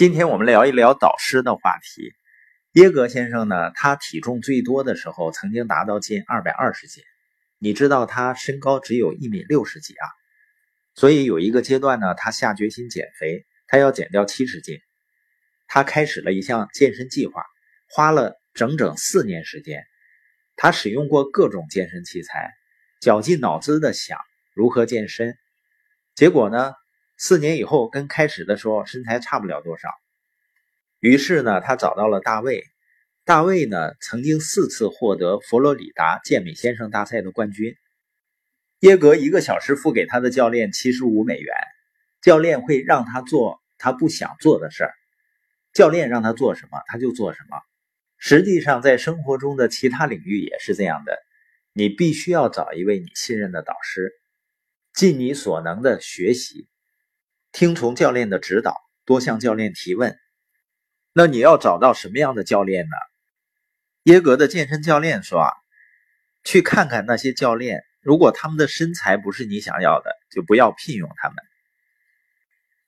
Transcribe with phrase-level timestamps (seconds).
[0.00, 2.14] 今天我们聊一聊导师的话题。
[2.72, 7.04] 耶格先生呢，他体重最多的时候曾经达到近二百二十斤。
[7.58, 10.06] 你知道他身高只有一米六十几啊，
[10.94, 14.78] 所以有一个阶段呢，他下决心减肥，他要减掉七十斤。
[15.66, 17.44] 他开始了一项健身计划，
[17.90, 19.84] 花了整整四年时间。
[20.56, 22.50] 他使用过各种健身器材，
[23.02, 24.16] 绞尽脑汁的想
[24.54, 25.36] 如何健身。
[26.14, 26.72] 结果呢？
[27.22, 29.90] 四年以后，跟开始的时候身材差不了多少。
[31.00, 32.64] 于是呢，他找到了大卫。
[33.26, 37.76] 大卫呢，曾经四次获得佛罗里达健美先生大赛的冠军。
[38.78, 41.54] 耶格一个小时付给他的教练七十五美元，
[42.22, 44.94] 教练会让他做他不想做的事儿。
[45.74, 47.58] 教练让他做什么，他就做什么。
[48.16, 51.18] 实际上，在生活中的其他领域也是这样的。
[51.74, 54.10] 你必须要找一位你信任的导师，
[54.94, 56.66] 尽你所能的学习。
[57.52, 60.16] 听从教练的指导，多向教练提问。
[61.12, 62.96] 那你要找到什么样的教练呢？
[64.04, 65.50] 耶格的健身教练说啊，
[66.44, 71.36] 去看看那些教练，如果他们的身材不是你想要的，就不要聘用他们。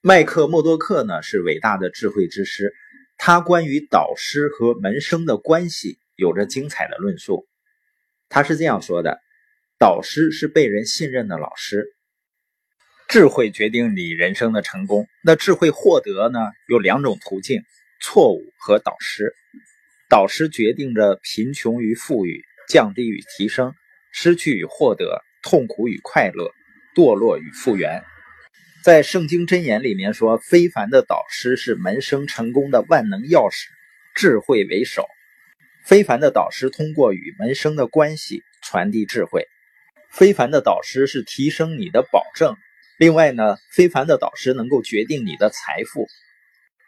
[0.01, 2.73] 麦克默多克呢是伟大的智慧之师，
[3.17, 7.47] 他关于导师和门生的关系有着精彩的论述。
[8.29, 9.19] 他是这样说的：
[9.77, 11.95] 导师是被人信任的老师。
[13.13, 15.07] 智慧决定你人生的成功。
[15.21, 16.39] 那智慧获得呢？
[16.67, 17.61] 有两种途径：
[18.01, 19.35] 错误和导师。
[20.09, 23.75] 导师决定着贫穷与富裕、降低与提升、
[24.11, 26.51] 失去与获得、痛苦与快乐、
[26.95, 28.01] 堕落与复原。
[28.83, 33.67] 在圣经箴言里面说，非凡的导师是门生成功的万能钥匙，
[34.15, 35.05] 智慧为首。
[35.85, 39.47] 非凡的导师通过与门生的关系传递智慧。
[40.09, 42.55] 非凡的导师是提升你的保证。
[43.03, 46.07] 另外呢，非凡的导师能够决定你的财富。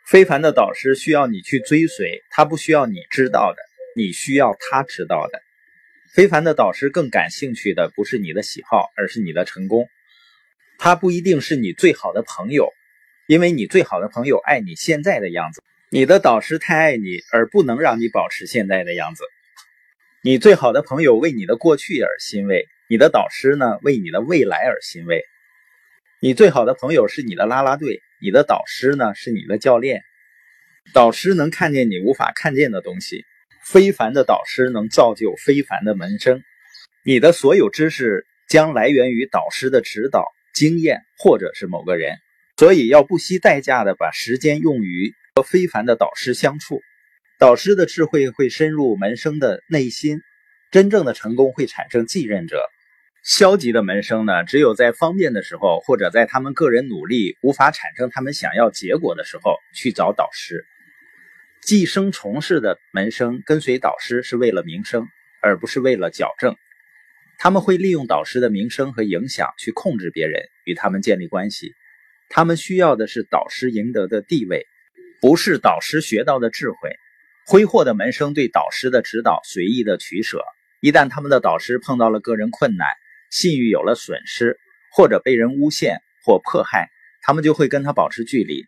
[0.08, 3.61] 非凡的导师需要你去追随，他不需要你知道的，
[3.97, 5.41] 你需要他知道的。
[6.13, 9.89] 非凡的导师更感兴趣的不是你的喜好，而是你的成功。
[10.77, 12.71] 他不一定是你最好的朋友，
[13.27, 15.61] 因为你最好的朋友爱你现在的样子。
[15.89, 19.26] 你的导师太爱你，而不能让你保持现在的样子。
[20.21, 25.26] 你最好的朋友为你的过去而欣慰，你的导师呢，为你的未来而欣慰。
[26.25, 30.02] 你最好的朋友是你的啦啦队，你的导师呢是你的教练。
[30.91, 33.25] 导师能看见你无法看见的东西，
[33.63, 36.41] 非凡的导师能造就非凡的门生。
[37.03, 40.25] 你的所有知识将来源于导师的指导、
[40.55, 42.17] 经验，或者是某个人。
[42.58, 46.81] 所以要不惜代价的把时间用于和非凡的导师相处。
[47.37, 50.21] 导师的智慧会深入门生的内心，
[50.71, 52.67] 真正的成功会产生继任者。
[53.25, 60.63] 消极的门生呢，只有在方便的时候，或者在他们个人努力无法产生他们想要结果的时候，去找导师。
[61.64, 65.08] 寄生虫式的门生跟随导师是为了名声，
[65.41, 66.55] 而不是为了矫正。
[67.39, 71.73] 他们会利用导师的名声和影响去控制别人，与他们建立关系。
[72.30, 74.67] 他们需要的是导师赢得的地位，
[75.19, 76.91] 不是导师学到的智慧。
[77.47, 80.43] 挥霍的门生对导师的指导随意的取舍，
[80.80, 82.87] 一旦他们的导师碰到了个人困难。
[83.35, 84.57] 信誉有了损失，
[84.93, 86.89] 或者被人诬陷或迫害，
[87.21, 88.65] 他们就会跟他保持距离。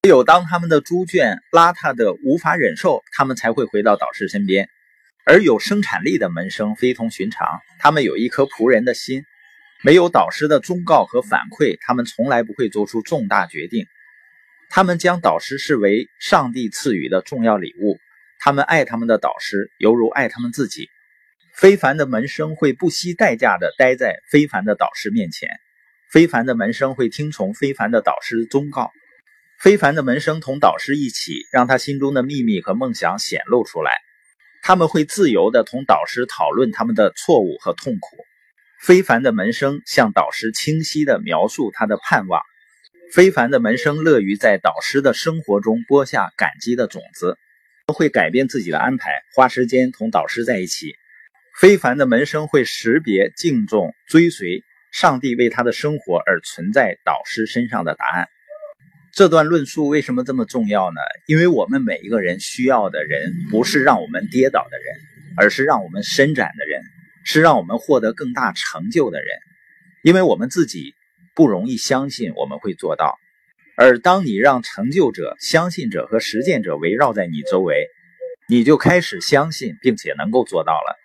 [0.00, 4.70] 只有当他们的猪圈邋遢的无法忍受，他们才会回到导师身边。
[5.26, 7.46] 而有生产力的门生非同寻常，
[7.78, 9.22] 他们有一颗仆人的心。
[9.82, 13.84] 没有导师的忠告和反馈，他们从来不会做出重大决定。
[14.70, 17.98] 他们将导师视为上帝赐予的重要礼物。
[18.38, 20.88] 他们爱他们的导师，犹如爱他们自己。
[21.60, 25.50] 非凡的门生会不惜代价的待在非凡的导师面前，
[26.10, 28.90] 非凡的门生会听从非凡的导师忠告，
[29.58, 33.98] 非凡的门生同导师一起，让他心中的秘密和梦想显露出来。
[34.62, 38.16] 他们会自由的同导师讨论他们的错误和痛苦。
[38.80, 42.40] 非凡的门生向导师清晰的描述他的盼望。
[43.12, 47.36] 非凡的门生乐于在导师的生活中播下感激的种子，
[47.88, 50.94] 会改变自己的安排，花时间同导师在一起。
[51.58, 54.62] 非凡的门生会识别、敬重、追随
[54.92, 58.28] 上帝为他的生活而存在导师身上的答案。
[59.12, 61.00] 这段论述为什么这么重要呢？
[61.26, 64.96] 因为我们每一个人需要的人，不是让我们跌倒的人，
[65.36, 66.82] 而是让我们伸展的人，
[67.24, 69.28] 是让我们获得更大成就的人。
[70.02, 70.94] 因为我们自己
[71.34, 73.18] 不容易相信我们会做到，
[73.76, 77.88] 而当你让成就者、相信者和实践者围绕在你周围，
[78.48, 80.96] 你就开始相信，并且能够做到了。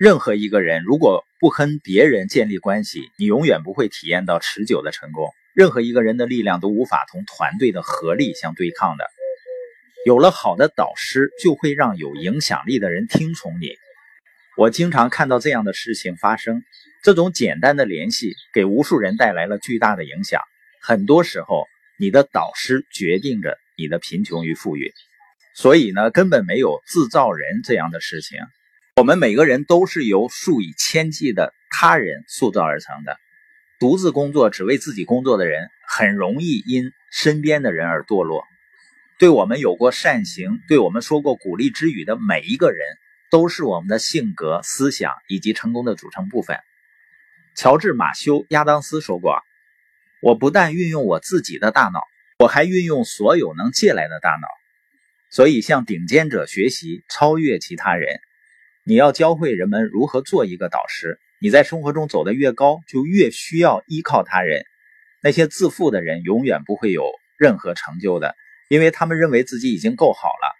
[0.00, 5.28] 任何一个人如果不跟别人建立关系，你永远不会体验到持久的成功。
[5.52, 9.04] 任何一个人的力量都无法同团队的合力相对抗的。
[10.06, 13.74] 有了好的导师，就会让有影响力的人听从你。
[14.56, 16.62] 我经常看到这样的事情发生，
[17.02, 20.40] 这种简单的联系给无数人带来了巨大的影响。
[20.80, 21.66] 很多时候，
[21.98, 24.94] 你的导师决定着你的贫穷与富裕，
[25.54, 28.38] 所以呢，根本没有自造人这样的事情。
[29.00, 33.16] 我们每个人都是由数以千计的他人塑造而成的。
[33.78, 38.44] 独自工作只为自己工作的人，很容易因身边的人而堕落。
[39.18, 42.84] 对我们有过善行、对我们说过鼓励之语的每一个人，
[43.30, 46.58] 都是我们的性格、思想以及成功的组成部分。
[47.56, 49.40] 乔治·马修·亚当斯说过
[50.20, 52.02] ：“我不但运用我自己的大脑，
[52.38, 54.46] 我还运用所有能借来的大脑。
[55.30, 58.20] 所以，向顶尖者学习，超越其他人。
[58.90, 61.20] 你要教会人们如何做一个导师。
[61.38, 64.64] 你在生活中走得越高，就越需要依靠他人。
[65.22, 67.04] 那些自负的人永远不会有
[67.38, 68.34] 任何成就的。”
[68.68, 70.50] 因为他们认为自己已经够好了。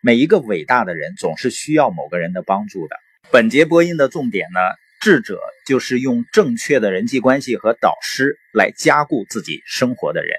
[0.00, 2.96] 每一个伟大的人总是需要某个人的帮助的。
[3.30, 4.58] 本节播音的重点呢，
[5.00, 10.36] 智者就是用正确的人际关系和导师来加固自己生活的人。